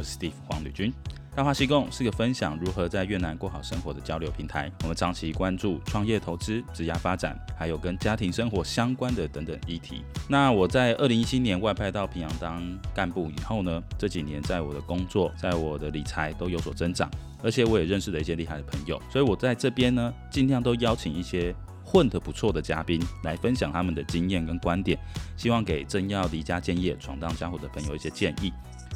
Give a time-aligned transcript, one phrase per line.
[0.00, 0.90] 我是 Steve 黄旅军。
[1.36, 4.72] 大话西贡是个分享如何在越南过好生活的交流平台。
[4.80, 10.02] 我们长期关注创业投资、职业发展，还有跟家庭生活相关的等等议题。
[10.26, 12.62] 那我在二零一七年外派到平阳当
[12.94, 17.10] 干部以后呢，这几年在我的工作、在我的理财都有所增长，
[17.42, 18.98] 而且我也认识了一些厉害的朋友。
[19.12, 21.54] 所以我在这边呢，尽量都邀请一些
[21.84, 24.98] 混得不错的嘉宾来分享他们的经验跟观点，
[25.36, 28.50] 希望给正要离家建业、闯荡江湖的朋友一些建议。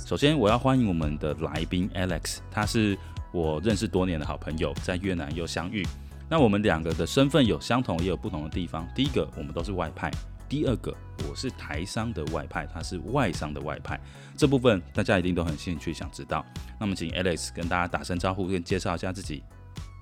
[0.04, 2.96] 首先，我要欢迎我们的来宾 Alex，他是
[3.32, 5.82] 我认识多年的好朋友，在越南又相遇。
[6.28, 8.86] 那我们两个的身份有相同，也有不同的地方。
[8.94, 10.10] 第一个，我们都是外派；
[10.46, 10.94] 第二个，
[11.26, 13.98] 我是台商的外派，他是外商的外派。
[14.36, 16.44] 这部分大家一定都很兴趣想知道。
[16.78, 19.42] 那么，请 Alex 跟大家打声招呼，跟介绍一下自己。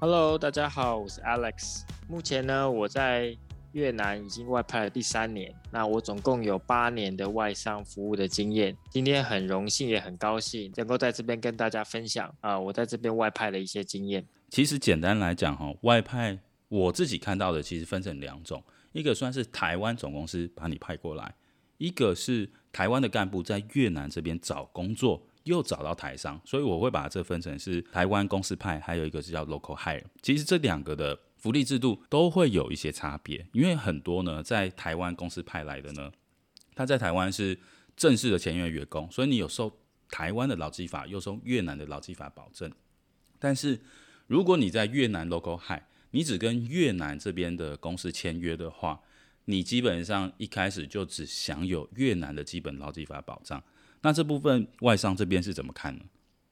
[0.01, 1.83] Hello，大家好，我是 Alex。
[2.09, 3.37] 目前呢，我在
[3.73, 5.55] 越南已经外派了第三年。
[5.71, 8.77] 那我总共有八年的外商服务的经验。
[8.91, 14.25] 今天很荣幸，也很高兴能够在这边跟大家分享啊，我在这边外派的一些经验。
[14.51, 21.35] 其实简单来讲，哈，外派我自己看到的其实分成两种，一个算是台湾总公司把你派过来，
[21.79, 25.23] 一个是台湾的干部在越南这边找工作。
[25.45, 30.01] 又找到台商，所以我会把这分成是台湾公司派，还有一个是叫 local hire。
[30.23, 36.13] 其实这两个的福利制度都会有一些差别，因为很多呢在台湾公司派来的呢，
[36.77, 37.59] 他在台湾是
[37.97, 39.77] 正式的签约员工，所以你有受
[40.09, 42.71] 台湾的劳基法，又受越南的劳基法保证。
[43.41, 43.81] 但是
[44.29, 45.83] 如果你在越南 local hire，
[46.13, 49.01] 你只跟越南这边的公司签约的话，
[49.47, 53.61] 你基本上一开始就只享有越南的基本劳基法保障。
[54.03, 56.05] 那这部分外商这边是怎么看呢？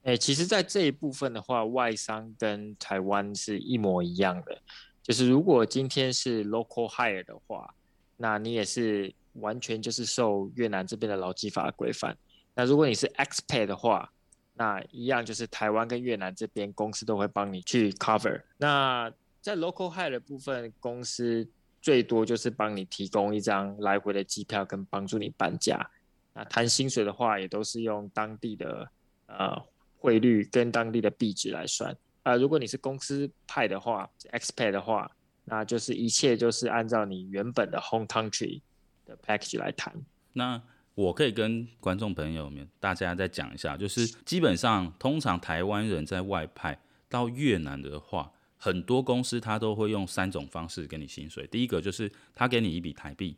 [0.04, 4.58] 诶，其实，在这一部分的话，外商跟台湾是一模一样的。
[5.02, 7.74] 就是如果今天是 local hire 的话，
[8.16, 12.16] 那你也是完全就是受越南这边的劳基法规范。
[12.54, 14.10] 那如果你是 expat 的话，
[14.54, 18.42] 那一样就是台湾跟越南这边公司都会帮你去 cover。
[18.56, 21.46] 那在 local hire 的部分，公司
[21.80, 25.90] 最多就是帮你提供一张来回的机票，跟帮助你搬家。
[26.32, 28.90] 那谈薪水的话，也都是用当地的
[29.26, 29.56] 呃
[30.00, 31.96] 汇率跟当地的币值来算。
[32.24, 35.10] 啊、如果你是公司派的话，expat 的话，
[35.44, 38.60] 那就是一切就是按照你原本的 home country
[39.04, 39.94] 的 package 来谈。
[40.32, 40.60] 那
[40.94, 51.46] 我可以跟观众朋友们大家再讲一下，就是基本上通常台湾人在外派到越南的话，很多公司他都会用三种方式给你薪水。
[51.46, 53.36] 第一个就是他给你一笔台币，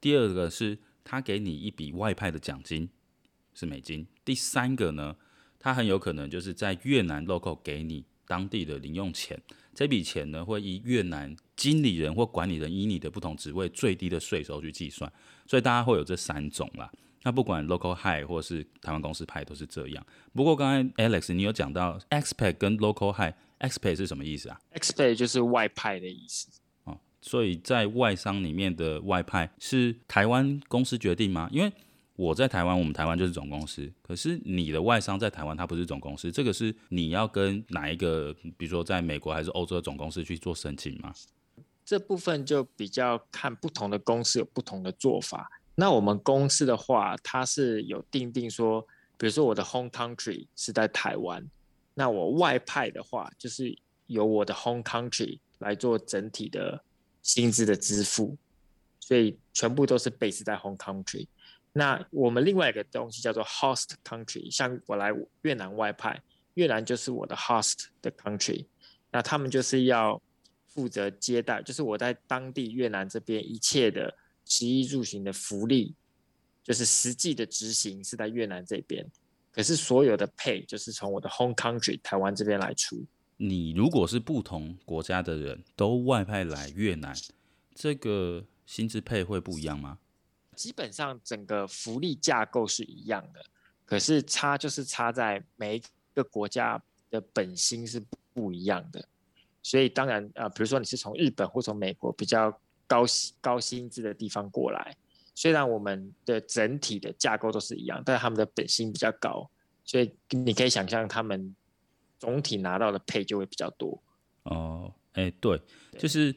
[0.00, 0.78] 第二个是。
[1.04, 2.88] 他给你一笔外派的奖金，
[3.54, 4.06] 是美金。
[4.24, 5.16] 第三个呢，
[5.62, 9.40] 他很有可能就是在越南 local 给你当地的零用钱。
[9.72, 15.10] 这笔钱呢，会以越南经理人或管理人以你的不同职位最低的税收去计算。
[15.46, 16.90] 所以大家会有这三种啦。
[17.22, 20.04] 那不管 local high 或是台湾公司派都是这样。
[20.34, 26.50] 不过刚才 Alex 你有讲到 expat 跟 local high，expat 是什么意思啊？expat 就是外派的意思。
[26.84, 31.48] 哦所以在外商里面的外派是台湾公司决定吗？
[31.52, 31.72] 因为
[32.16, 33.90] 我在台湾，我们台湾就是总公司。
[34.02, 41.12] 可是你的外商在台湾，它不是总公司，这个是你要跟哪一个，比如说在美国还是欧洲的总公司去做申请吗？
[41.84, 45.50] 这部分就比较看不同的公司有不同的做法。
[45.74, 48.86] 那我们公司的话，它是有定定说，
[49.16, 51.44] 比如说我的 home country 是在台湾，
[51.94, 56.82] 那我外派的话，就是由我的 home country 来做整体的。
[57.24, 58.36] 薪资的支付，
[58.98, 61.24] 所以全部都是 base 在 home country。
[61.72, 65.10] 那我们另外一个东西叫做 host country，像我来
[65.42, 66.22] 越南外派，
[66.54, 68.66] 越南就是我的 host 的 country。
[69.10, 70.20] 那他们就是要
[70.66, 75.94] 负责接待，就是我在当地越南这边一切的食衣住行的福利，
[76.62, 79.06] 就是实际的执行是在越南这边，
[79.50, 83.04] 可是所有的 pay 就是从我的 home country 台湾这边来出。
[83.38, 87.14] 你如果是不同国家的人都外派来越南，
[87.74, 89.98] 这个薪资配会不一样吗？
[90.54, 93.44] 基本上整个福利架构是一样的，
[93.84, 95.82] 可是差就是差在每一
[96.14, 98.02] 个国家的本心是
[98.32, 99.06] 不一样的。
[99.62, 104.96] 所以当然啊、呃，比如说你是从日本或从美国比较高薪高薪资的地方过来，
[105.34, 109.50] 虽然我们的整体的架构都是一样，但是他们的本薪比较高，
[109.84, 111.54] 所以你可以想象他们。
[112.18, 114.00] 总体拿到的配就会比较多
[114.44, 115.60] 哦，哎、欸，对，
[115.98, 116.32] 就是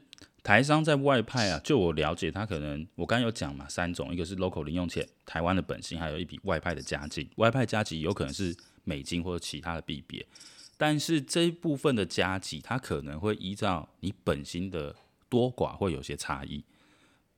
[0.45, 10.24] 台商在外派啊，就我了解，他可能我刚有讲嘛，三种，一个是 local 零用钱，台湾的本薪，还有一笔外派的加给，外派加急有可能是美金或者其他的币别，
[10.77, 14.95] 但是这一部分的加急，它可能会依照你本薪的
[15.27, 16.63] 多寡会有些差异，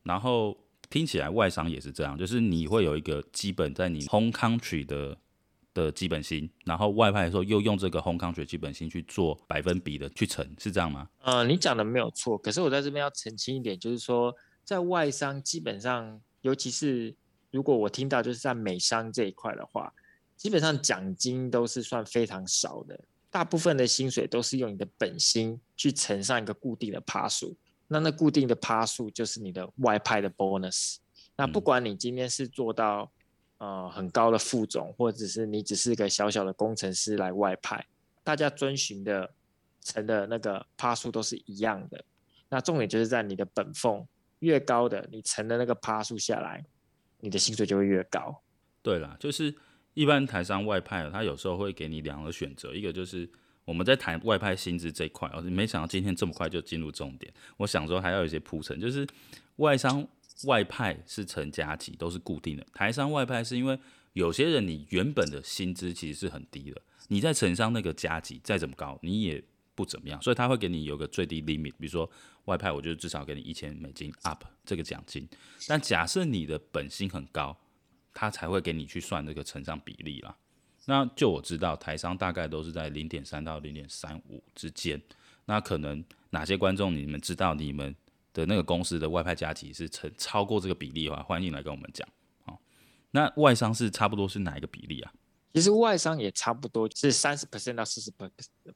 [0.03, 0.57] 然后
[0.89, 5.17] 听起来外商也是这样，就是你会有一个基本在你 home country 的。
[5.85, 11.07] 的基本薪，然后外派的时候又用这个 home country 基本薪去做百分比的去乘，是这样吗？
[11.21, 17.15] 呃，你讲的没有错，可是我在这边要澄清一点，就是说在外商基本上，尤其是
[17.51, 19.93] 如果我听到就是在美商这一块的话，
[20.35, 22.99] 基本上奖金都是算非常少的，
[23.29, 27.55] 大部分的薪水都是用你的本薪去乘上一个固定的趴数，
[27.87, 30.97] 那那固定的趴数就是你的外派的 bonus。
[31.35, 33.11] 那不管你今天是做到
[33.59, 37.85] 呃很高的副总，或者是你只是个小小的工程师来外派，
[38.23, 39.31] 大家遵循的
[39.81, 42.03] 乘的那个趴数都是一样的。
[42.49, 44.07] 那重点就是在你的本俸
[44.39, 46.63] 越高的，你乘的那个趴数下来，
[47.19, 48.41] 你的薪水就会越高。
[48.81, 49.53] 对啦，就是
[49.93, 53.29] 一般台商外派，他有时候会给你两个选择，一个就是
[53.65, 57.33] 我们在谈外派薪资这一块，我没想到今天这么快就进入重点。
[57.57, 59.07] 我想说还要有一些铺陈，就是
[59.57, 60.07] 外商。
[60.43, 62.65] 外派是成加级，都是固定的。
[62.73, 63.79] 台商外派是因为
[64.13, 69.43] 有些人你原本的薪资其实是很低的，你在乘商那个加级再怎么高，你也
[69.73, 72.09] 不怎么样，所以他会给你有个最低 limit，比如说
[72.45, 75.27] 外派，我就至少给你一千美金 up 这个奖金。
[75.67, 77.57] 但假设你的本薪很高，
[78.13, 80.35] 他才会给你去算这个乘上比例啦。
[80.85, 85.01] 那就我知道台商大概都是在零点三到零点三五之间。
[85.45, 87.95] 那可能哪些观众你们知道你们？
[88.37, 92.07] 的那个公司的外派加级是超超过这个比例的话，欢迎来跟我们讲。
[92.45, 92.61] 好，
[93.09, 95.11] 那外商是差不多是哪一个比例啊？
[95.55, 98.11] 其实外商也差不多是三十 percent 到四十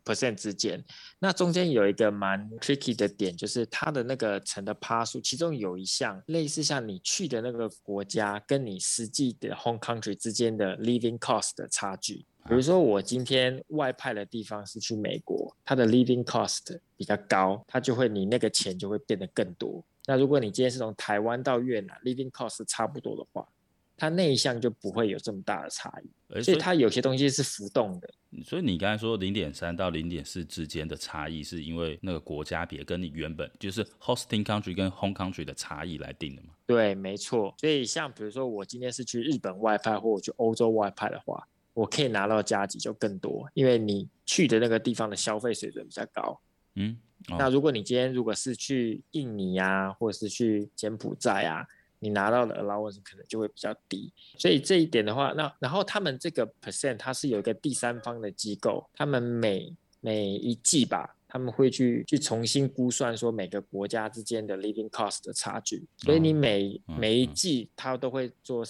[0.04, 0.84] percent 之间。
[1.20, 12.26] 那中间有一个蛮 tricky 的点，就是它的那个乘的趴数，其中有一项类似像你去的那个国家跟你实际的 home country 之间的 living cost 的差距。
[12.48, 19.84] 比如说，我今天外派的地方是去美国，它的 living cost 比较高，它就会你那个钱就会变得更多。
[20.08, 23.48] 那如果你今天是从台湾到越南，living cost 差不多的话，
[23.96, 26.42] 它那一项就不会有这么大的差异。
[26.42, 28.10] 所以它有些东西是浮动的。
[28.44, 36.50] 所以你刚才说零点三到零点四之间的差异，是因为那个国家别跟你原本就是 hosting country 跟 home country 的差异来定的吗？
[36.66, 37.54] 对，没错。
[37.60, 41.48] 所以像比如说我今天是去日本外派，或者去欧洲外派的话。
[41.74, 46.40] 我可以拿到加急就更多，因为你去的那个地方的消费水准比较高。
[46.76, 46.98] 嗯，
[47.30, 51.66] 哦、那如果你今天如果是去印尼啊，或者是去柬埔寨啊，
[52.00, 54.12] 你拿到的 allowance 可能就会比较低。
[54.38, 65.86] 所以这一点的话，那然后他们这个 percent 它是有一个第三方的机构，他们每每一季吧，他们会去去重新估算说每个国家之间的 living cost 的差距。
[65.98, 68.64] 所以你每、哦、每一季它都会做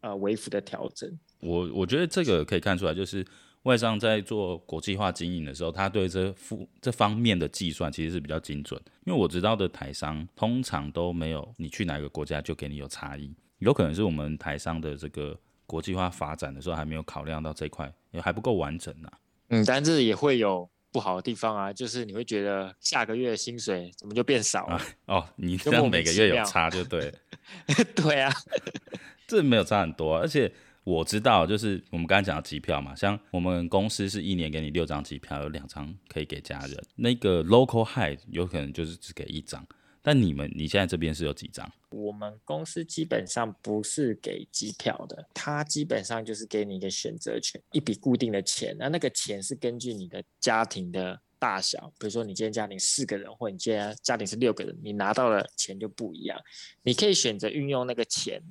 [0.00, 1.18] 呃微幅的调整。
[1.40, 3.24] 我我觉得这个可以看出来，就是
[3.62, 8.80] 外商在做国际化经营的时候，他对这副这方面的计算其实是比较精准。
[9.04, 19.18] 因为我知道的台商通常都没有你去哪个国家就给你有差异，有可能是我们台商的这个国际化发展的时候还没有考量到这块，也还不够完整呢、啊。
[19.50, 24.76] 嗯，但是也会有不好的地方啊，就是你会觉得下个月的薪水怎么就变少了？
[25.06, 27.12] 啊、哦，你这样每个月有差就对。
[27.94, 28.32] 对啊，
[29.26, 30.52] 这没有差很多、啊，而且。
[30.88, 36.82] 我知道，就是我们刚才讲的机票嘛，像我们公司是一年给你六张机票，有两张可以给家人。
[36.96, 39.66] 那个 local high 有可能就是只给一张，
[40.00, 41.70] 但你们你现在这边是有几张？
[41.90, 48.74] 我们公司基本上不是给机票的，它基本上就是给你一个选择权，一笔固定的钱。
[48.78, 56.40] 那那个钱是根据你的家庭的大小，比如说你今天家庭四个人，或你今天家庭是六个人，你拿到的钱就不一样。
[56.82, 58.42] 你可以选择运用那个钱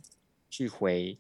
[0.52, 1.18] 去回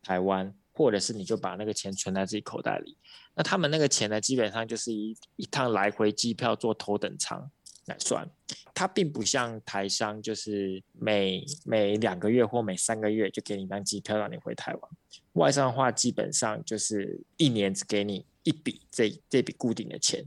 [0.00, 0.54] 台湾。
[0.80, 2.96] 或者是你就把那个钱存在自己口袋里，
[3.34, 7.50] 那他们那个钱呢，基本上就是一一趟来回机票坐头等舱
[7.84, 8.26] 来算，
[8.72, 14.90] 它并不像台商，就是每每两个月或每三个月就给你一张机票让你回台湾。
[15.34, 20.24] 外商的话，基本上就是一年只给你一笔这这笔固定的钱，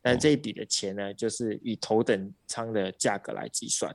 [0.00, 3.92] 但这一笔的钱呢，就是以头等舱的价格来计算。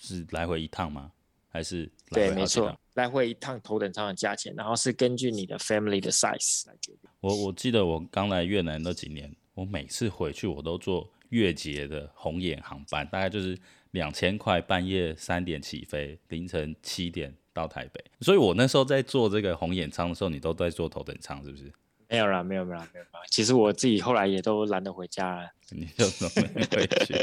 [0.00, 1.12] 是来回一趟吗？
[1.50, 7.08] 还是对，没错，来回一趟头等舱的价钱，然后是根据你的 family 的 size 来决定。
[7.20, 13.56] 我我记得我刚来越南那几年，我每次回去我都坐越捷的红眼航班，大概就是
[13.92, 18.04] 两千块，半夜三点起飞，凌晨七点到台北。
[18.20, 21.72] 所以我那时候在坐这个红眼舱的时候，你都在坐头等舱是不是？
[22.08, 23.04] 没有啦，没有没有没有。
[23.30, 25.50] 其实我自己后来也都懒得回家了。
[25.70, 27.14] 你就都没回去？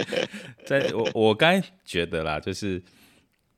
[0.66, 2.82] 在我我刚觉得啦，就是。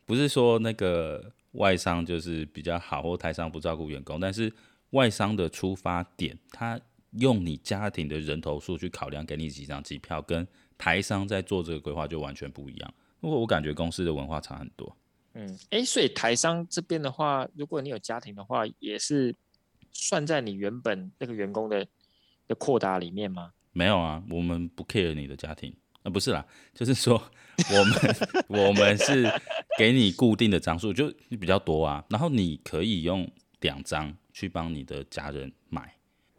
[0.08, 4.52] 不是说那个外商就是比较好，或台商不照顾员工，但是
[4.92, 6.80] 外商的出发点，他
[7.20, 10.48] 用你家庭的人头数去考量，给你几张机票，跟
[10.78, 12.94] 台商在做这个规划就完全不一样。
[13.20, 14.96] 不过我感觉公司的文化差很多。
[15.34, 19.36] 嗯，诶，所以台商这边的话，如果你有家庭的话，也是
[19.92, 21.86] 算在你原本那个员工的
[22.48, 23.52] 的扩大里面吗？
[23.74, 25.76] 没有啊，我们不 care 你的家庭。
[26.06, 27.22] 啊，不是啦，就是说
[27.58, 29.28] 我们我们是
[29.76, 32.06] 给你固定的张数，就比较多啊。
[32.10, 33.28] 然后你可以用
[33.62, 35.92] 两张去帮你的家人买。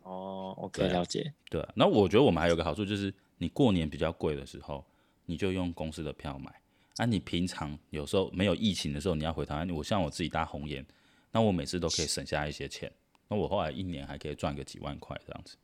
[0.04, 1.34] 哦，OK，了解。
[1.50, 4.86] 对啊，那我觉得我们还有个好处就是，你过年比较贵的时候，
[5.24, 6.54] 你就用公司的票买。
[6.98, 10.86] 啊，你平常有时候没有疫情的时候，你要回台湾，我像我自己搭红眼，
[11.32, 12.88] 那我每次都可以省下一些钱。
[13.26, 15.56] 那我后来一年还可以赚个几万块这样子。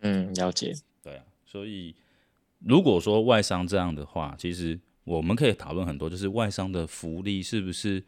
[0.00, 0.74] 嗯，了解。
[1.00, 1.94] 对啊，所以。
[2.58, 8.04] 如果说外商这样的话，其实我们可以讨论很多，就是外商的福利是不是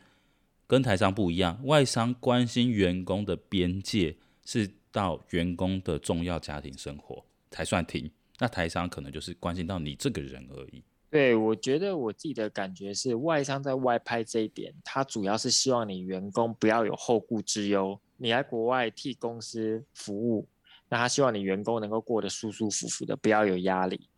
[0.67, 1.59] 跟台商不一样？
[1.65, 10.83] 外商关心员工的边界是到员工的重要家庭生活才算停，那台商可能就是关心到你这个人而已。
[11.09, 20.47] 对，我觉得我自己的感觉是，外商在外派这一点，他主要是希望你员工不要有后顾之忧，你来国外替公司服务，
[20.89, 24.10] 那他希望你员工能够过得舒舒服服的，不要有压力。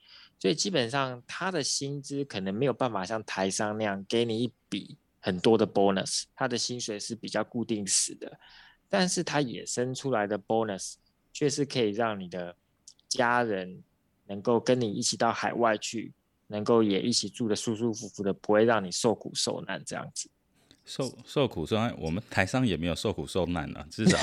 [0.42, 8.40] 所以基本上，他的薪资可能没有办法像台商那样给你一笔很多的 bonus，他的薪水是比较固定死的，
[8.88, 10.94] 但是他衍生出来的 bonus
[11.32, 12.56] 却是可以让你的
[13.08, 13.84] 家人
[14.26, 16.12] 能够跟你一起到海外去，
[16.48, 20.28] 能够也一起住得舒舒服服的，不会让你受苦受难这样子。
[20.84, 24.18] 受受苦受难，我们台商也没有受苦受难啊，至少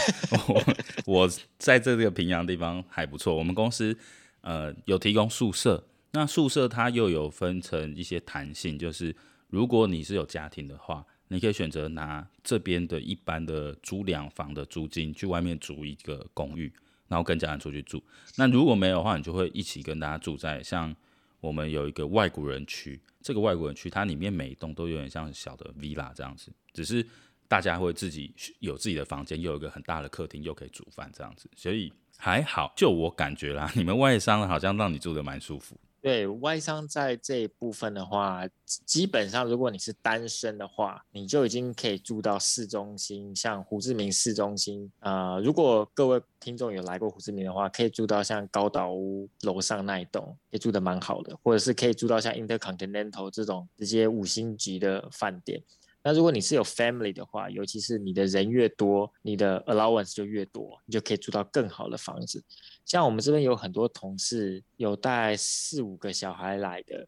[0.50, 0.64] 我
[1.24, 3.98] 我在这个平阳地方还不错，我们公司
[4.42, 5.82] 呃有提供宿舍。
[6.12, 9.16] 那宿舍它又有分成一些弹性，就是
[9.50, 16.74] 如果你是有家庭的话，你可以选择拿这边的一般的租两房的租金去外面租一个公寓，
[17.08, 18.04] 然后跟家人出去住。
[18.36, 20.96] 那如果没有的话，你就会一起跟大家住在像
[21.40, 27.06] 我们有一个外国人区，这个外国人区它里面每一栋都有点像小的 villa 这样子，只是
[27.48, 32.74] 大家会自己有自己的房间，又有一个很大的客厅，又可以煮饭这样子，所以还好。
[32.76, 35.80] 就我感觉啦，你们外商好像让你住得蛮舒服。
[36.02, 38.48] 对外商在这一部分的话，
[38.86, 44.92] 基本上如果你是单身的话，你就已经可以住到市中心，像胡志明市中心。
[45.00, 55.62] 啊，如果各位听众有来过胡志明的话，可以住到像高岛屋楼上那一栋，也住得蛮好的，或者是可以住到像 Intercontinental 这种直接五星级的饭店。
[56.02, 62.44] 那如果你是有 family 的话，尤其是你的人越多，你的 allowance 就越多，你就可以住到更好的房子。
[62.86, 67.06] 像我们这边有很多同事有带四五个小孩来的，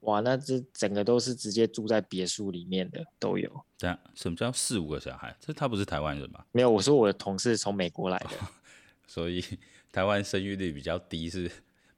[0.00, 3.48] 哇，那这整个都是直接住在别墅里面的都有。
[3.78, 5.34] 对啊，什么叫四五个小孩？
[5.40, 6.44] 这他不是台湾人吗？
[6.50, 8.48] 没有，我说我的同事从美国来的，哦、
[9.06, 9.42] 所以
[9.92, 11.48] 台湾生育率比较低，是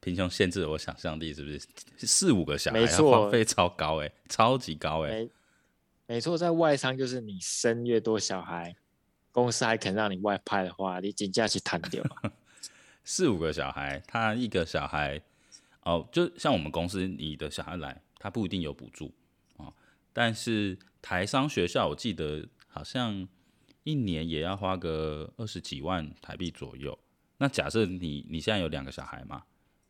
[0.00, 1.60] 贫穷限制了我想象力，是不是？
[2.06, 5.26] 四五个小孩，没错，花费超高哎，超级高哎。
[6.06, 8.76] 没错，在外商就是你生越多小孩，
[9.32, 12.04] 公司还肯让你外派的话，你紧价去谈掉。
[13.04, 15.23] 四五个小孩，他一个小孩
[15.82, 19.14] 哦，就像我们公司，你的小孩来，他不一定有补助
[19.56, 19.73] 哦。
[20.12, 23.26] 但是台商学校，我记得好像
[23.82, 26.99] 一年也要花个二十几万台币左右。
[27.38, 29.44] 那假设你你现在有两个小孩嘛，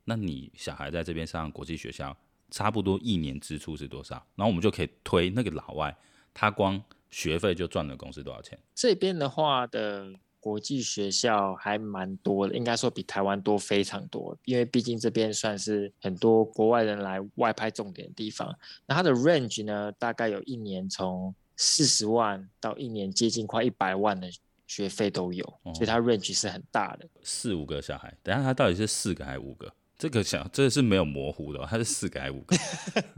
[0.04, 2.16] 那你小孩在这边上国际学校。
[2.54, 4.14] 差不多一年支出是多少？
[4.37, 5.92] 然后我们就可以推那个老外，
[6.32, 6.80] 他光
[7.11, 8.56] 学费就赚了公司多少钱？
[8.76, 18.56] 这边的话的国际学校还蛮多的，应该说比台湾多非常多，因为毕竟这边算是很多国外人来外派重点的地方。
[18.87, 24.30] 那它的 range 呢，大概有一年从四十万到一年接近快一百万的
[24.68, 27.08] 学费都有，哦，所以它 range 是很大的。
[27.25, 29.75] 四五个小孩，等下他到底是四个还是五个？
[30.04, 32.54] 这个小，这是没有模糊的，它是四个还是五个？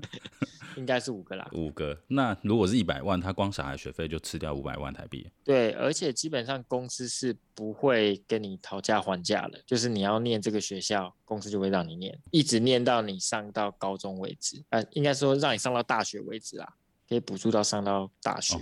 [0.78, 1.48] 应该是五个啦。
[1.50, 2.00] 五个。
[2.06, 5.28] 那如果是一百万，他光小孩学费就吃掉五百万台币。
[5.42, 14.62] 对，而且基本上公司是不会跟你讨价还价的，就是你要念这个学校，公司就会让你念，一直念到你上到高中为止。
[14.68, 16.72] 呃，应该说让你上到大学为止啦，
[17.08, 18.54] 可以补助到上到大学。
[18.54, 18.60] 哦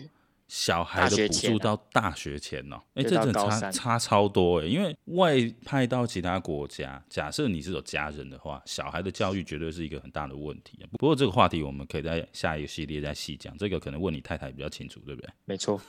[0.55, 5.35] 小孩的补助到大学前哦，哎、欸，这真的差差超多哎，因为外
[5.65, 10.79] 派到其他国家，假设你是有家人的话，小孩的教育绝对是一个很大的问题。
[10.93, 15.29] 不过这个话题我们可以在下一个系列再细讲，这个可能问你太太比较清楚，对不对？
[15.45, 15.81] 没错。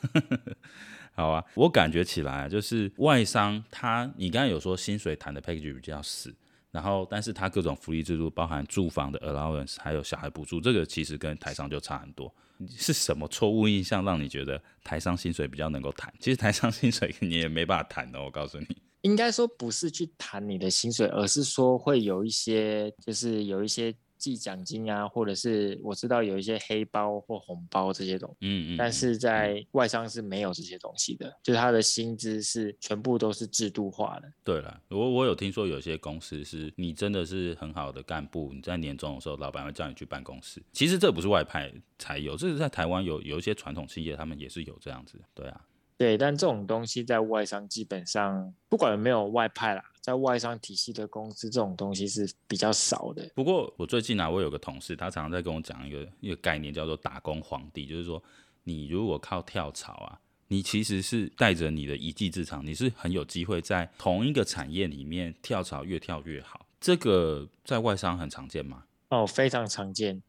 [1.14, 6.36] 好啊，我感觉起来就是外商他，你刚才有说薪水谈的 package 比较死，
[6.72, 12.34] 然后但是他各种福利制度，包含住房的 allowance，还有小孩补助，这个其实跟台商就差很多。
[12.78, 16.14] 是什么错误印象让你觉得台商薪水比较能够谈？
[16.20, 18.68] 其实台商薪水你也没办法谈的，我告诉你。
[19.02, 34.32] 应该说不是去谈你的薪水，而是说会有一些，就是有一些记奖金啊，或者是我知道有一些黑包或红包这些东西，嗯嗯，但是在外商是没有这些东西的，就是他的薪资是全部都是制度化的。
[34.44, 40.62] 对了，我我有听说有些公司是你真的是很好的干部，你在年终的时候，老板会叫你去办公室。
[40.72, 45.20] 其实这不是外派才有，这是在台湾有有一些传统企业，他们也是有这样子。
[45.34, 45.62] 对啊。
[45.98, 53.26] 对，但这种东西在外商基本上不管有没有外派啦，在外商体系的公司，这种东西是比较少的。
[53.34, 58.22] 不过我最近啊，我有个同事，他常常在跟我讲一个一个概念，叫做“打工皇帝”，就是说
[58.64, 66.66] 你如果靠跳槽啊，你其实是带着你的一技之长，你是很有机会在同一个产业里面跳槽越跳越好。
[66.82, 68.84] 这个在外商很常见吗？
[69.10, 70.22] 哦，非常常见。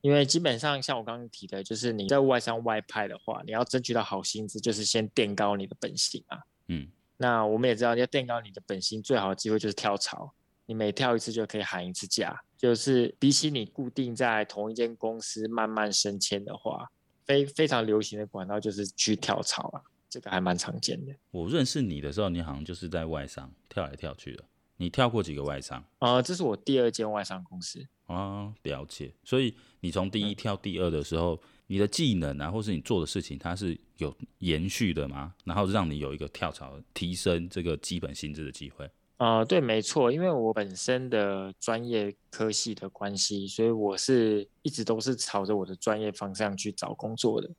[0.00, 6.38] 因为基本上像我刚刚提的，就是你在外商外派的话，你要争取到好薪资，就是先垫高你的本薪啊。
[6.68, 6.86] 嗯，
[7.16, 10.32] 那我们也知道，要垫高你的本薪，最好的机会就是跳槽。
[10.66, 16.90] 你每跳一次就可以喊一次价，就是比起你固定在同一间公司慢慢升迁的话，
[17.24, 21.14] 非非常流行的管道就是去跳槽啊，这个还蛮常见的。
[21.30, 24.44] 我认识你的时候，你好像就是在外商跳来跳去的。
[24.78, 25.78] 你跳过几个外商？
[25.98, 27.84] 啊、呃，这是我第二间外商公司。
[28.06, 29.12] 啊，了解。
[29.22, 35.34] 所以你从第一跳第二的时候，嗯、你的技能啊，或是你做的事情，它是有延续的吗？
[35.44, 38.86] 然后让你有一个跳槽、提升这个基本薪资的机会？
[39.16, 40.12] 啊、呃，对，没错。
[40.12, 47.50] 因为我本身的专业科系的关系，所以我是一直都是朝着我的专业方向去找工作的。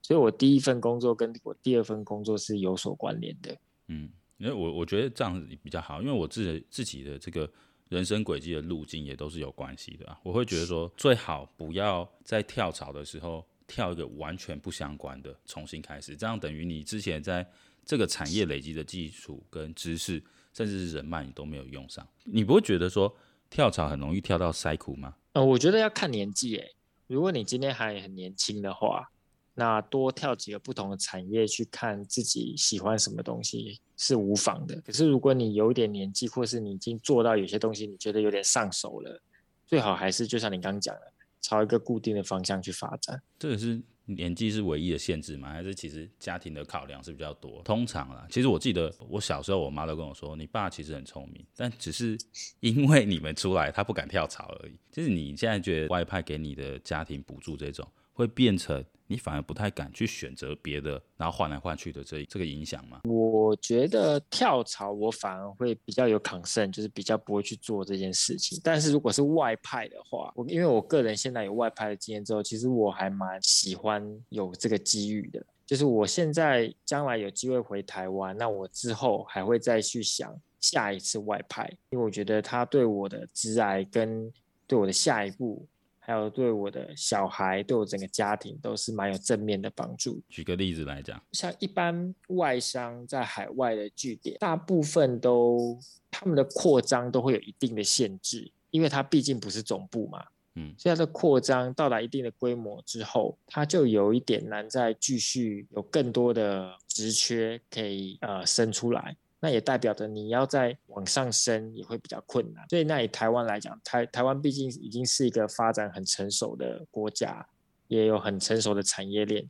[0.00, 3.58] 所以我第一份工作跟我第二份工作是有所关联的。
[3.88, 4.08] 嗯。
[4.38, 7.50] 因为我我觉得这样子比较好，因为我自己自己的这个
[7.88, 10.18] 人生轨迹的路径也都是有关系的啊。
[10.22, 17.46] 我会觉得说，最好不要在跳槽的时候跳一个完全不相关的，重新开始，这样等于你之前在
[17.84, 20.22] 这个产业累积的基础跟知识，
[20.54, 22.06] 甚至是人脉，你都没有用上。
[22.24, 23.12] 你不会觉得说
[23.50, 25.16] 跳槽很容易跳到塞苦吗？
[25.32, 26.74] 呃，我觉得要看年纪诶，
[27.06, 29.10] 如果你今天还很年轻的话。
[29.58, 34.80] 那多跳几个不同的产业去看自己喜欢什么东西是无妨的。
[34.82, 39.20] 可是如果你有一点年纪，或是你已经做到有些东西，你觉得有点上手了，
[39.66, 43.20] 最好还是就像你刚刚讲的，朝一个固定的方向去发展。
[43.36, 45.50] 这个是年纪是唯一的限制吗？
[45.52, 47.60] 还是其实家庭的考量是比较多？
[47.64, 52.16] 通常啦，其实我记得我小时候，我妈都跟我说，你爸其实很聪明，但只是
[52.60, 54.78] 因为你们出来，他不敢跳槽而已。
[54.92, 58.84] 就是你现在觉得外派给你的家庭补助这种，会变成。
[59.08, 63.00] 你反而不太敢去选择别的，然后换来换去的这这个影响吗？
[63.04, 68.60] 我觉得跳槽我反而会比较有 concern，就是比较不会去做这件事情。
[68.62, 75.44] 但是如果是外派的话，我因为我个人现在有外派的经验之后，其实我还蛮喜欢有这个机遇的。
[75.64, 84.30] 就是我现在将来有机会回台湾，那我之后还会再去想下一次外派，因为我觉得他对我的职涯跟
[84.66, 85.66] 对我的下一步。
[86.08, 90.18] 还有对我的小孩，对我整个家庭都是蛮有正面的帮助。
[90.30, 95.78] 举个例子来讲，像一般外商在海外的据点，大部分都
[96.10, 100.24] 他们的扩张都会有一定的限制，因为它毕竟不是总部嘛。
[100.54, 109.14] 嗯，所以它的扩张到达一定的规模之后，它就有一点难再继续有更多的职缺可以呃生出来。
[109.40, 117.46] 那也代表着你要再往上升也会比较困难，所以那以台湾来讲，台台湾毕竟已经是一个发展很成熟的国家，
[117.86, 119.48] 也有很成熟的产业链，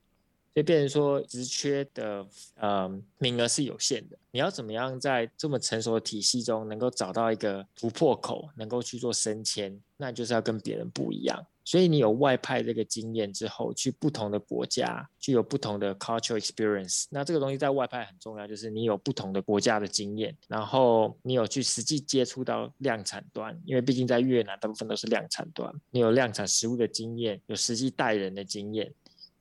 [0.58, 4.18] 所以变成说职缺的呃名额是有限的。
[4.32, 11.46] 你要怎么样在这么成熟的体系中能够找到一个突破口，能够去做升迁，那就是要跟别人不一样。
[11.64, 17.04] 所以你有外派这个经验之后，去不同的国家，具有不同的 cultural experience。
[17.08, 28.92] 那这个东西在外派很重要，就是你有不同的国家的经验，然后你有去实际接触到量产端，因为毕竟在越南大部分都是量产端，你有量产食物的经验，有实际带人的经验，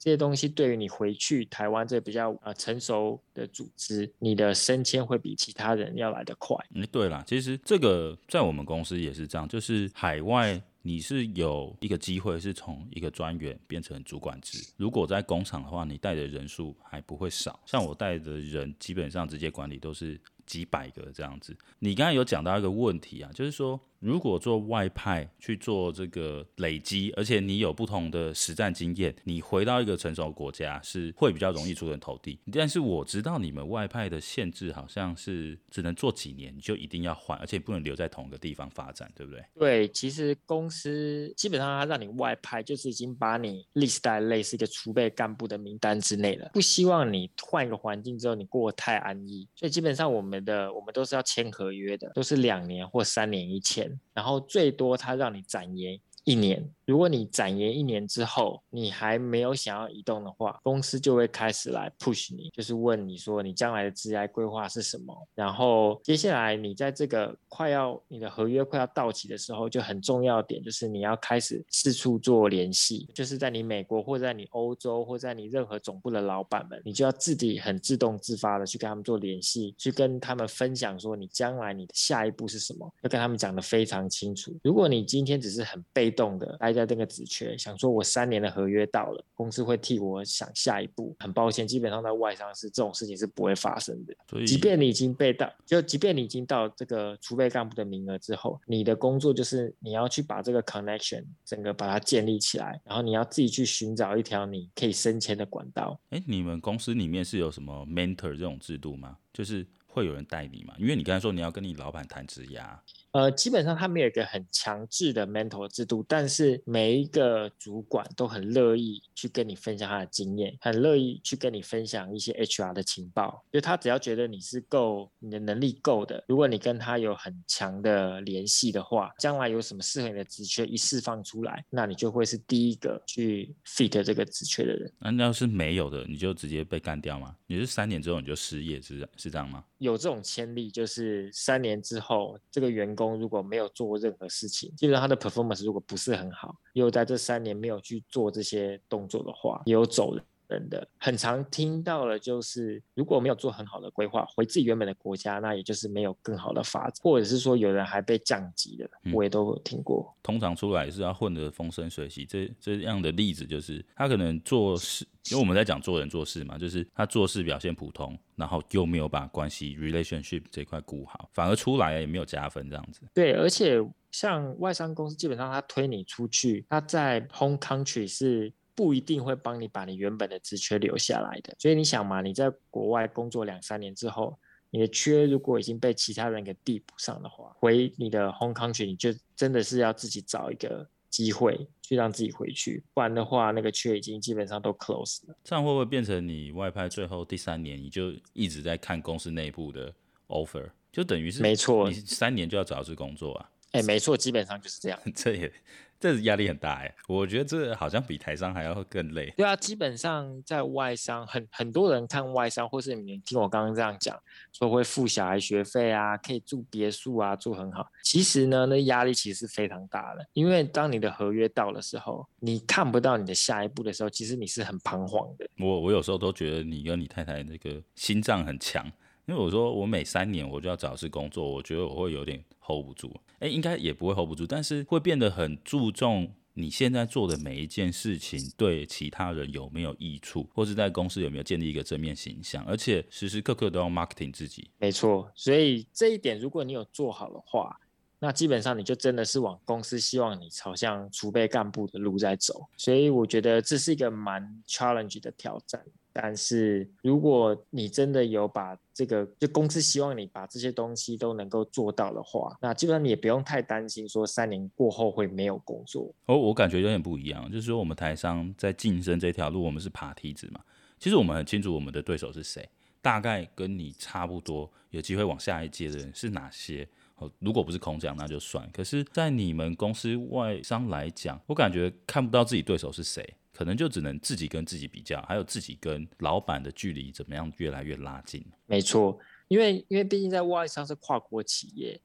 [0.07, 6.55] 这些东西对于你回去台湾这比较呃成熟的组织，你的升迁会比其他人要来得快。
[6.73, 10.61] 嗯，对啦，其实这个在我们公司也是这样，就是海外。
[10.81, 14.57] 你是有一个机会是从一个专员变成主管职。
[14.77, 17.59] 如果在工厂的话，你带的人数还不会少。
[17.65, 21.55] 像我带的人，基本上直接管理都是几百个这样子。
[21.77, 23.79] 你刚才有讲到一个问题啊，就是说。
[23.99, 32.39] 如果做外派去做这个累积，而且你有不同的实战经验，你回到一个成熟国家是会比较容易出人头地。
[32.53, 39.43] 但是我知道你们外派的限制好像是只能做几年，你就一定要换，而且不能留在同一个地方发展，对不对？
[39.57, 49.47] 对，其实公司基本上它让你外派，就是已经把你 list 在类似一个储备干部的名单之内了，不希望你换一个环境之后你过得太安逸。
[49.55, 53.99] 所以基本上我们的我们都是要签合约的，都是两年或三年一签。
[54.13, 56.69] 然后最多他让你展延一年。
[56.87, 65.13] 如果你展延一年之后，你还没有想要移动的话，公司就会开始来 push 你，就是问你说你将来的职业规划是什么。
[65.35, 84.57] 然后接下来你在这个快要你的合约快要到期的时候，就很重要点就是你要开始四处做联系，就是在你美国或在你欧洲或在你任何总部的老板们，你就要自己很自动自发的去跟他们做联系，去跟他们分享说你将来你的下一步是什么，要跟他们讲得非常清楚。
[84.63, 91.15] 如果你今天只是很被动的来在这个职缺，想说我三年的合约到了，公司会替我想下一步。
[91.19, 94.15] 很抱歉，基本上在外商是这种事情是不会发生的。
[94.29, 105.99] 所以，即便你已经被到，就即便你已经到这个储备干部的名额之后，你的工作就是你要去把这个 connection 整个把它建立起来，然后你要自己去寻找一条你可以升迁的管道。
[106.11, 109.17] 哎，你们公司里面是有什么 mentor 这种制度吗？
[109.33, 110.73] 就是会有人带你吗？
[110.77, 112.77] 因为你刚才说你要跟你老板谈职涯。
[113.11, 123.43] 呃，基本上他没有一个很强制的 mentor 制度，但是每一个主管都很乐意去跟你分享他的经验，很乐意去跟你分享一些 HR 的情报。
[123.51, 134.93] 就他只要觉得你是够，你的能力够的，如果你跟他有很强的联系的话，将来有什么适合你的职缺一释放出来，那你就会是第一个去 fit 这个职缺的人。
[134.99, 137.35] 那要是没有的，你就直接被干掉吗？
[137.47, 139.63] 你是三年之后你就失业，是是这样吗？
[139.79, 143.06] 有这种先例，就是三年之后这个员工。
[143.15, 150.25] 如果没有做过任何事情，基本上他的 performance 如果不是很好，又在这三年没有去做这些动作的话，也有走人。
[150.47, 160.05] 人的很常听到了就是如果没有做很好的规划，回自己原本的国家，那也就是没有更好的发展，或者是说有人还被降级的，我也都有听过。
[160.07, 173.01] 嗯、通常出来是要混得风生水起，这这样的例子就是他可能做事，因为我们在讲做人做事嘛，就是他做事表现普通，然后又没有把关系 relationship 这块顾好，反而出来也没有加分这样子。
[173.13, 173.77] 对，而且
[174.11, 178.53] 像外商公司，基本上他推你出去，他在 home country 是。
[178.77, 184.37] 不一定会帮你把你原本的职缺留下来的，所以你想嘛，你在国外工作两三年之后，
[184.69, 195.35] 你的缺如果已经被其他人给递补上的话，回你的 home country，你就真的是要自己找一个机会去让自己回去，不然的话，那个缺已经基本上都 close 了。
[195.43, 199.91] 这样会不会变成你外派最后第三年，你就一直在看公司内部的
[200.27, 203.49] offer，就等于是没错，你三年就要找一次工作啊？
[203.71, 204.99] 哎，没错，基本上就是这样。
[205.15, 205.51] 这也。
[205.99, 209.33] 这压力很大哎，我觉得这好像比台商还要更累。
[209.35, 214.15] 对啊，基本上在外商，很很多人看外商，或是你听我刚刚这样讲，
[214.53, 217.87] 说会付小孩学费啊，可以住别墅啊，住很好。
[218.03, 225.49] 其实呢，那压力其实是非常大的，因为当你的合约到的时候，你看不到你的下一步的时候，其实你是很彷徨的。
[225.59, 228.85] 我我有时候都觉得你跟你太太那个心脏很强，
[229.25, 232.43] 因为我说我每三年我就要找一次工作，我觉得我会有点。
[232.67, 244.69] Hold 不住，哎，应该也不会 hold 不住，但是会变得很注重你现在做的每一件事情对其他人有没有益处，或是在公司有没有建立一个正面形象，而且时时刻刻都要 marketing 自己。
[244.79, 247.79] 没错，所以这一点如果你有做好的话，
[248.19, 252.67] 那基本上你就真的是往公司希望你朝向储备干部的路在走。
[252.75, 255.79] 所以我觉得这是一个蛮 challenge 的挑战。
[256.19, 266.11] 但是如果你真的有把这个，就公司希望你把这些东西都能够做到的话，那基本上你也不用太担心说三年过后会没有工作。
[266.25, 270.59] 哦，我感觉有点不一样，就是说我们台商在晋升这条路，我们是爬梯子嘛。
[270.97, 272.67] 其实我们很清楚我们的对手是谁，
[272.99, 276.87] 大概跟你差不多，有机会往下一阶的人是哪些。
[277.17, 278.67] 哦，如果不是空降那就算。
[278.71, 283.35] 可是，在你们公司外商来讲，我感觉看不到自己对手是谁。
[283.51, 288.45] 可能就只能自己跟自己比较，还有自己跟老板的距离怎么样越来越拉近。
[288.67, 291.99] 没错，因为因为毕竟在外商是跨国企业，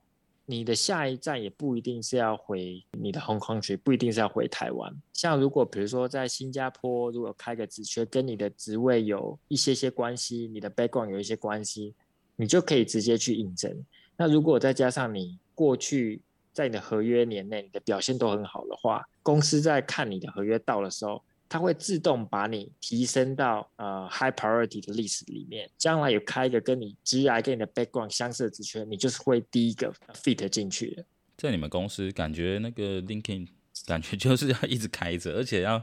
[0.47, 4.91] 你的下一站也不一定是要回你的 home country，不一定是要回台湾。
[5.13, 11.95] 像如果比如说在新加坡，如果开个职缺跟你的职位有一些些关系，你的 background 有一些关系，
[12.35, 13.85] 你就可以直接去应征。
[14.17, 16.21] 那如果再加上你过去
[16.53, 31.05] 在你的合约年内你的表现都很好的话，公司在看你的合约到的时候，它会自动把你提升到呃 high priority 的 list 里面，将来有开一个跟你职涯跟你的 background 相似的职缺，你就是会第一个 fit 进去的。
[31.37, 33.49] 在你们公司，感觉那个 l i n k i n
[33.87, 35.83] 感觉就是要一直开着，而且要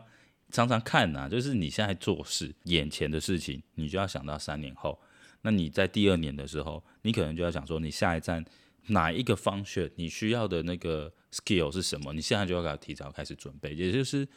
[0.52, 4.98] 常常看呐、就是你现在做事，眼前的事情，你就要想到三年后。
[5.42, 8.44] 那你在第二年的时候，你可能就要想说，你下一站
[8.88, 12.14] 哪一个方式你需要的那个 skill 是什么？
[12.14, 14.28] 你现在就要给他提早开始准备，也就是。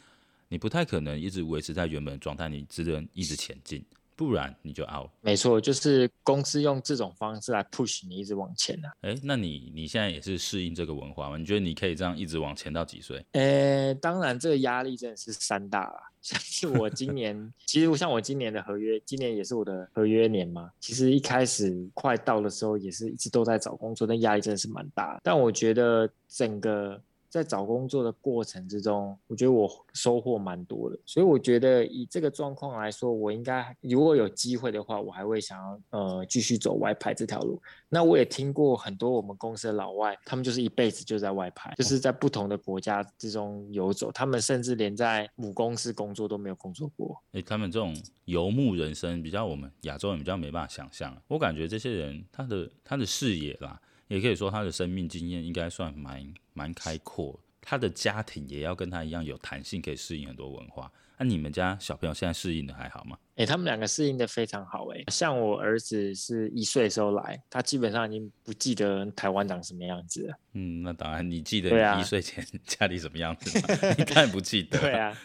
[0.49, 3.83] 你不太可能一直维持在原本的状态，你只能一直前进，
[4.15, 5.09] 不然你就 out。
[5.21, 8.93] 没错，就是公司用这种方式来 push 你一直往前的、啊。
[9.01, 11.37] 哎，那你你现在也是适应这个文化吗？
[11.37, 13.25] 你觉得你可以这样一直往前到几岁？
[13.31, 15.95] 呃，当然这个压力真的是山大啦。
[16.23, 20.71] 像是我今年， 其实像我今年的合约，今年也是我的合约年嘛。
[20.79, 25.19] 其实一开始快到的时候，也是一直都在找工作，但压力真的是蛮大。
[25.23, 27.01] 但我觉得整个。
[27.33, 37.59] 在找工作的过程之中，我觉得我收获蛮多的，所以我觉得以这个状况来说，我应该如果有机会的话，我还会想要呃继续走外派这条路。
[37.89, 47.19] 那我也听过很多我们公司的老外，他们就是一辈子就在外派，就是在不同的国家之中游走，他们甚至连在母公司工作都没有工作过。
[47.31, 51.19] 哎，他们这种游牧人生，比较我们亚洲人比较没办法想象。
[51.27, 53.81] 我感觉这些人他的他的视野啦。
[54.13, 60.91] 也可以说他的生命经验应该算蛮蛮开阔，他的家庭也要跟他一样有弹性，可以适应很多文化。
[61.17, 63.17] 那、啊、你们家小朋友现在适应的还好吗？
[63.35, 65.03] 诶、欸，他们两个适应的非常好诶。
[65.07, 70.35] 像我儿子是一岁的时候来，他基本上已经不记得台湾长什么样子了。
[70.53, 73.67] 嗯，那当然，你记得你一岁前 家里什么样子吗？
[73.73, 74.77] 啊、 你当然不记得。
[74.81, 75.17] 对啊。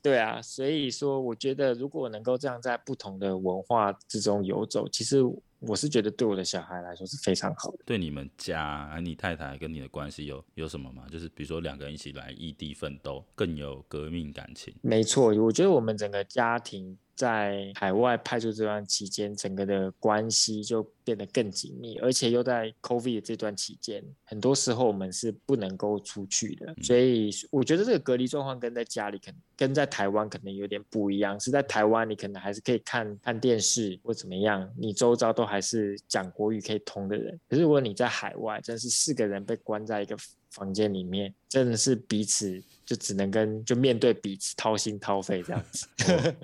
[0.00, 5.18] 对啊，所以说我觉得如果能够这样在不同的文化之中游走，其实
[5.60, 7.78] 我是觉得对我的小孩来说是非常好的。
[7.84, 11.04] 对你们家，你太太跟你的关系有有什么吗？
[11.10, 14.74] 就是比如说两个人一起来异地奋斗，更有革命感情。
[14.82, 16.96] 没错，我觉得我们整个家庭。
[17.18, 31.38] 在海外派驻这段期间，整个的关系就变得更紧密，而且又在 COVID 这段期间，很多时候我们是不能够出去的，所以我觉得这个隔离状况跟在家里可能跟在台湾可能有点不一样。
[31.40, 37.36] 是在台湾，你可能还是可以看看电视或怎么样，你周遭都还是讲国语可以通的人。
[37.48, 40.16] 可是如果你在海外，真是四个人被关在一个
[40.52, 45.86] 房间里面，真的是彼此就只能跟就面对彼此掏心掏肺这样子。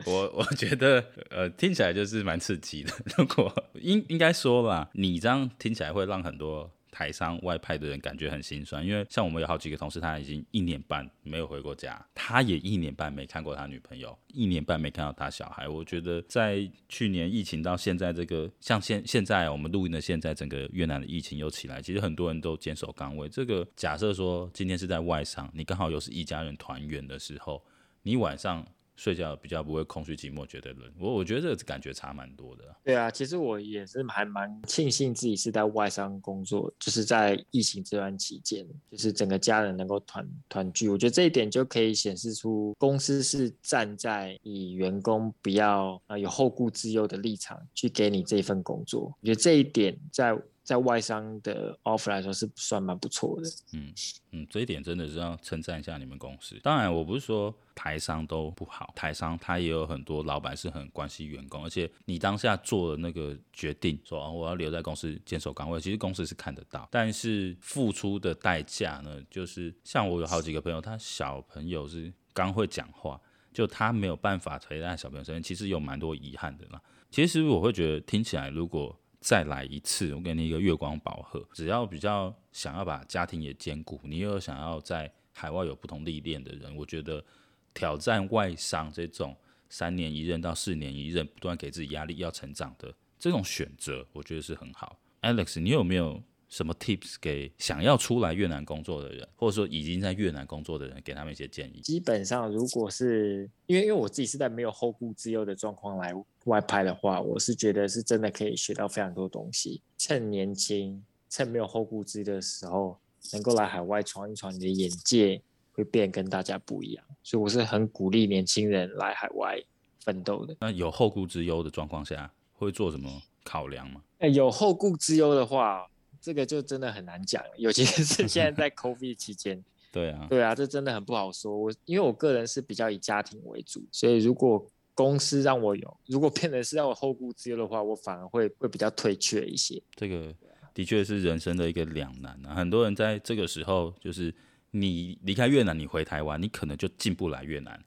[0.05, 2.93] 我我，觉得呃听起来就是蛮刺激的。
[3.17, 6.71] 如果应应该说吧，你这样听起来会让很多。
[6.95, 15.69] 台商外派的人感觉很心酸，因为像我们有好几个同事，他已经一年半没有回过家，他也一年半没看过他女朋友，一年半没看到他小孩。
[15.69, 23.29] 我觉得在去年疫情到现在这个，像现现在我们录音的现在，整个越南的疫情又起来，其实很多人都坚守岗位。
[23.29, 27.61] 这个假设说今天是在外商，你刚好又是一家人团圆的时候，
[28.03, 28.65] 你晚上。
[28.97, 30.93] 睡觉比较不会空虚寂寞，觉得冷。
[30.99, 32.65] 我我觉得这个感觉差蛮多的。
[32.85, 40.89] 对啊，其实我也是还蛮庆幸自己是在外商工作，就是在疫情这段期间，就是整个家人能够团团聚。
[40.89, 49.13] 我觉得这一点就可以显示出公司是站在以员工不要啊有后顾之忧的立场去给你这份工作。
[49.21, 50.37] 我觉得这一点在。
[50.65, 53.49] 在外商的 offer 来说是算蛮不错的。
[53.75, 53.93] 嗯
[54.33, 56.59] 嗯，这一点真的是要称赞一下你们公司。
[56.63, 66.89] 当然，我不是说台商都不好，台商他也有很多老板是很关心员工，而且你当下做的那个决定，说我要留在公司坚守岗位，其实公司是看得到。
[66.91, 73.21] 但是付出的代价呢，就是像我有好几个朋友，他小朋友是刚会讲话，
[73.53, 76.81] 就他没有办法陪在小朋友身边，其实有蛮多遗憾的啦。
[77.11, 81.43] 其实我会觉得听起来，如果再来一次，我给你一个月光宝盒。
[81.55, 87.25] 只要比较想要把家庭也兼顾，你又想要在海外有不同历练的人，我觉得
[87.73, 89.35] 挑战外商这种
[89.71, 95.01] 三年一任到四年一任，不断给自己压力要成长的这种选择，我觉得是很好。
[95.23, 96.23] Alex，你有没有
[96.55, 101.81] 什么 tips 给想要出来越南工作的人，或者说已经在越南工作的人，给他们一些建议？
[101.81, 106.15] 基本上，如果是因为因为我自己是在没有后顾之忧的状况来。
[106.45, 109.81] 外拍的话，我是觉得是真的可以学到非常多东西。
[109.97, 112.99] 趁年轻，趁没有后顾之忧的时候，
[113.33, 115.41] 能够来海外闯一闯，你的眼界
[115.73, 117.03] 会变跟大家不一样。
[117.23, 119.59] 所以我是很鼓励年轻人来海外
[120.01, 120.55] 奋斗的。
[120.61, 123.11] 那有后顾之忧的状况下，会做什么
[123.43, 124.03] 考量吗？
[124.19, 125.89] 欸，有后顾之忧的话，
[126.25, 129.63] 这个就真的很难讲，尤其是现在在 COVID 期间。
[129.93, 131.55] 对啊，对啊，这真的很不好说。
[131.55, 139.81] 我因为我个人是比较以家庭为主，所以如果公司让我有，如果变成是让我后顾之忧的话，我反而会会比较退却一些。
[139.95, 140.35] 这个
[140.73, 142.55] 的确是人生的一个两难啊。
[142.55, 144.35] 很多人在这个时候，就是
[144.71, 147.79] 你离开越南，你回台湾，你可能就进不来越南。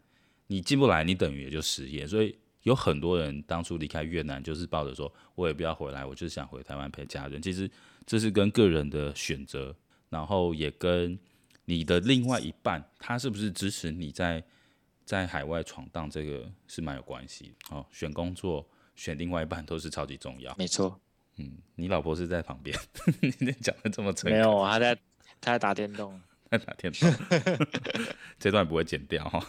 [0.46, 2.06] 你进不来，你等于也就失业。
[2.06, 7.42] 所以有很多人当初离开越南，就是抱着说，我也不要回来，我就是想回台湾陪家人。
[7.42, 7.70] 其实
[8.08, 9.76] 这是跟个人的选择，
[10.10, 11.20] 然后也跟
[11.66, 14.44] 你的另外一半，他是不是支持你在。
[15.08, 17.78] 在海外闯荡，这个是蛮有关系的。
[17.78, 20.54] 哦，选工作、选另外一半都是超级重要。
[20.58, 21.00] 没错，
[21.38, 22.78] 嗯，你老婆是在旁边，
[23.40, 24.34] 你讲的这么诚恳。
[24.34, 24.96] 没有，她在，
[25.40, 26.20] 她在打电动。
[26.50, 27.12] 在打电动，
[28.40, 29.44] 这段不会剪掉哈。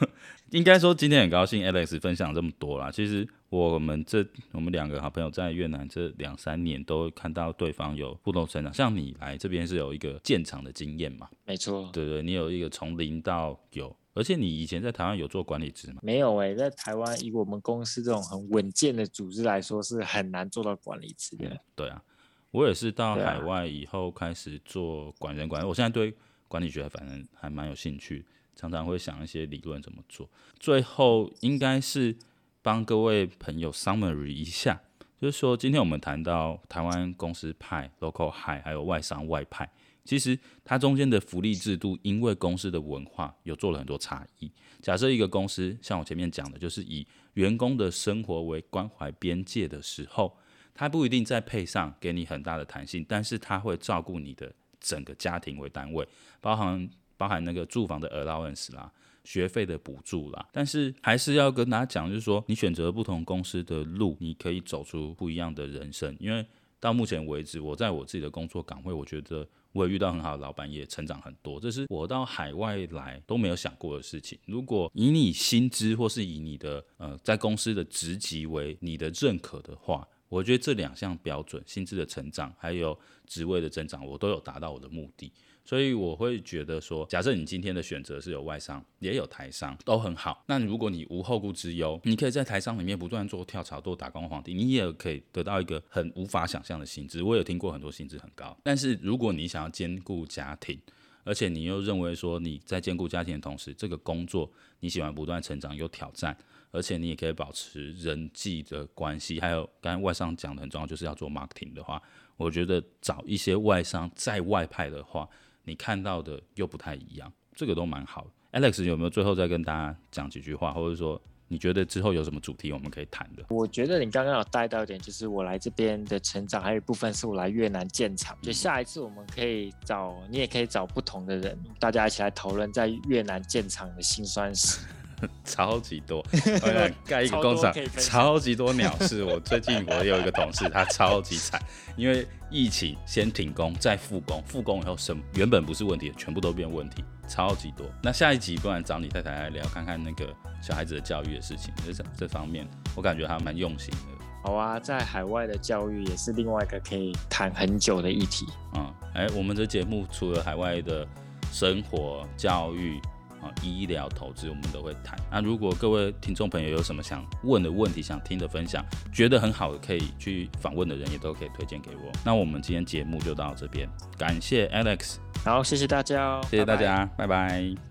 [0.50, 2.90] 应该说今天很高兴，Alex 分享这么多啦。
[2.90, 8.72] 其实我们这我们两个好朋友在越南这两三年都看到对方有不同成长。
[8.72, 11.28] 像你来这边是有一个建厂的经验嘛？
[11.44, 16.00] 没错，对对，你有一个从零到有，而且你以前在台湾有做管理职吗？
[16.02, 21.58] 没有哎、欸，在台湾以我们公司这种很稳健的组织来说，是很难做到管理职的、嗯。
[21.76, 22.02] 对啊，
[22.50, 26.14] 我也是到海外以后开始做管人管理，我现在对
[26.48, 28.24] 管理学反正还蛮有兴趣。
[28.56, 32.16] 常常会想一些理论怎么做，最后应该是
[32.60, 34.80] 帮各位朋友 summary 一下，
[35.20, 39.70] 就是说今天我们谈到台湾公司派、local high，还有外商外派，
[40.04, 44.50] 其实它中间的福利制度，因为公司的文化有做了很多差异。
[44.82, 50.36] 假设一个公司像我前面讲的，就是以员工的生活为关怀边界的时候，
[50.74, 56.06] 它不一定再配上给你很大的弹性，但是它会照顾你的整个家庭为单位，
[56.40, 56.88] 包含。
[57.18, 58.92] 包含那个住房的 allowance 啦，
[59.24, 66.16] 学费的补助啦，但是还是要跟大家讲，就是说你选择不同公司的路，你可以走出不一样的人生。
[66.20, 66.46] 因为
[66.78, 74.38] 到目前为止，我在我自己的工作岗位，我觉得我也遇到很好的老板，也成长很多，这是我到海外来都没有想过的事情。
[74.46, 85.32] 如果以你薪资或是以你的呃在公司的职级为你的认可的话，我觉得这两项标准，薪资的成长还有职位的增长，我都有达到我的目的。
[85.64, 90.42] 所以我会觉得说，假设你今天的选择是有外商，也有台商，都很好。
[90.46, 97.22] 那如果你无后顾之忧，你可以在台商里面不断做跳槽，做打工皇帝，你也可以得到一个很无法想象的薪资。
[97.22, 100.80] 我有听过很多薪资很高，但是如果你想要兼顾家庭，
[101.22, 106.34] 而且你又认为说你在兼顾家庭的同时，这个工作你喜欢不断成长，有挑战，
[106.70, 112.02] 而且你也可以保持人际的关系，还有刚才外商讲的很重要，就是要做 marketing 的话，
[112.36, 115.28] 我觉得找一些外商在外派的话。
[115.64, 118.58] 你看到的又不太一样，这个都蛮好的。
[118.58, 123.44] Alex 有没有最后再跟大家讲几句话，或者说你觉得之后有什么主题我们可以谈的？
[123.50, 128.34] 我觉得你刚刚有带到一点，就是我来这边的成长，还有一部分是我来越南建厂。
[128.40, 134.80] 就下一次我们可以找你，也可以找不同的人，大家一起来讨论在越南建厂的辛酸史。
[135.44, 136.24] 超级多，
[137.06, 139.24] 盖一个工厂，超级多鸟事。
[139.24, 141.60] 我最近我有一个同事，他超级惨，
[141.96, 147.86] 因为疫情先停工，再复工，复工以后什么原本不是问题，全部都变问题，超级多。
[148.02, 154.24] 那下一集不然找你太太来聊，看看那个小孩子的教育的事情，这这方面我感觉他蛮用心的。
[154.44, 158.46] 好啊，在海外的教育也是另外一个可以谈很久的议题。
[158.74, 161.06] 嗯，哎，我们的节目除了海外的
[161.52, 163.00] 生活教育。
[163.40, 165.18] 啊，医疗投资我们都会谈。
[165.30, 172.12] 那如果各位听众朋友有什么想问的问题、想听的分享，觉得很好的可以去访问的人，也都可以推荐给我。
[172.24, 177.48] 那我们今天节目就到这边，感谢 Alex，好，谢谢大家哦，谢谢大家，拜拜。
[177.48, 177.87] 拜拜。